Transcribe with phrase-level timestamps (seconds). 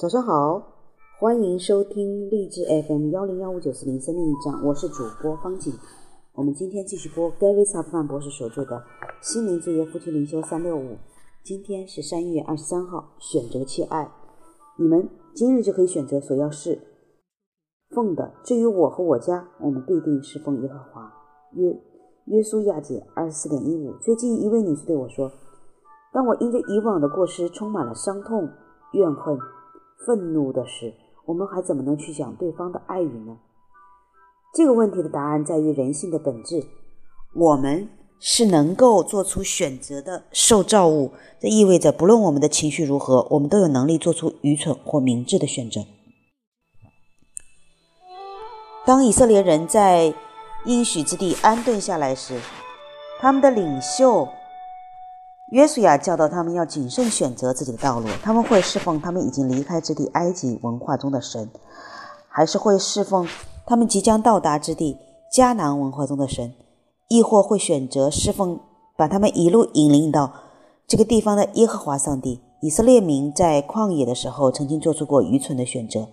[0.00, 0.62] 早上好，
[1.18, 5.74] 欢迎收听励志 FM 幺零幺五九四零生命驿站，我是主播方景。
[6.32, 8.76] 我们今天继续播 Gary 萨夫曼博士所著的
[9.20, 10.92] 《心灵之约夫妻灵修三六五》。
[11.44, 14.10] 今天是三月二十三号，选择去爱。
[14.78, 16.80] 你们今日就可以选择所要侍
[17.90, 18.32] 奉的。
[18.42, 21.12] 至于我和我家，我们必定侍奉耶和华。
[21.52, 21.78] 约
[22.24, 23.92] 约书亚姐二十四点一五。
[24.00, 25.30] 最近一位女士对我说
[26.14, 28.48] ：“当我因着以往的过失充满了伤痛、
[28.94, 29.38] 怨恨。”
[30.06, 30.94] 愤怒的是，
[31.26, 33.36] 我们还怎么能去讲对方的爱语呢？
[34.54, 36.64] 这个问题的答案在于人性的本质。
[37.34, 45.80] 我们是能够做出选择的受造物，这意味着不论我们的情绪如何，我们都有能力做出愚蠢或明智的选择。
[48.86, 50.14] 当以色列人在
[50.64, 52.40] 应许之地安顿下来时，
[53.20, 54.26] 他们的领袖。
[55.50, 58.06] 约书亚教导他们要谨慎选择自己的道路。
[58.22, 61.50] 他们会侍奉他们已经离开之地埃及文化中的神，
[62.28, 63.26] 还是会侍奉
[63.66, 64.96] 他们即将到达之地
[65.32, 66.54] 迦南文化中的神，
[67.08, 68.60] 亦或会选择侍奉
[68.96, 70.32] 把他们一路引领到
[70.86, 72.40] 这个地方的耶和华上帝？
[72.62, 76.08] 以色列民在旷野的时候曾经做出过愚蠢的选择，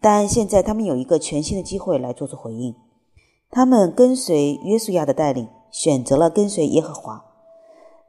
[0.00, 2.74] 但现在他们有一个全新的机会来做出回应。
[3.50, 7.24] 他们跟随约书亚的带领，选择了跟随耶和华。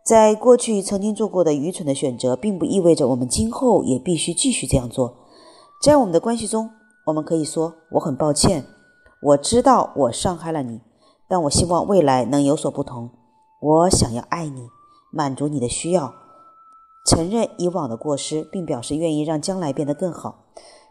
[0.05, 5.15] 在过去曾经做过的愚蠢的选择，并不意味着我们今后也必须继续这样做。
[5.81, 6.69] 在我们的关系中，
[7.07, 8.65] 我们可以说：“我很抱歉，
[9.19, 10.79] 我知道我伤害了你，
[11.27, 13.09] 但我希望未来能有所不同。
[13.59, 14.67] 我想要爱你，
[15.11, 16.13] 满足你的需要，
[17.07, 20.45] 承认以往的过失，并表示愿意让将来变得更好。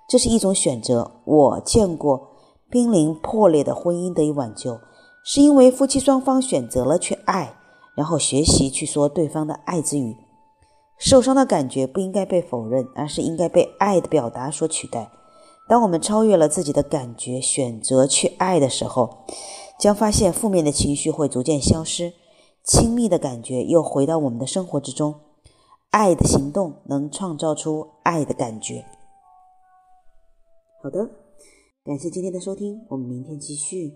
[0.09, 1.13] 这是一种选择。
[1.25, 2.31] 我见过
[2.69, 4.81] 濒临破裂的婚姻得以挽救，
[5.23, 7.59] 是因为夫妻双方选择了去爱。”
[7.97, 10.17] 然后学习去说对方的爱之语，
[10.99, 15.11] 受伤的感觉不应该被否认，而是应该被爱的表达所取代。
[15.69, 19.25] 当我们超越了自己的感觉，选择去爱的时候，
[19.79, 22.13] 将发现负面的情绪会逐渐消失，
[22.63, 25.15] 亲密的感觉又回到我们的生活之中。
[25.91, 28.85] 爱的行动能创造出爱的感觉。
[30.83, 31.09] 好的，
[31.85, 33.95] 感谢今天的收听，我们明天继续。